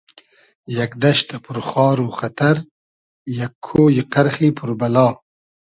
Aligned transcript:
یئگ 0.77 0.91
دئشتۂ 1.01 1.37
پور 1.43 1.57
خار 1.69 1.97
و 2.01 2.07
خئتئر 2.17 2.57
یئگ 3.37 3.53
کۉیی 3.65 4.01
قئرخی 4.13 4.49
پور 4.57 4.69
بئلا 4.79 5.07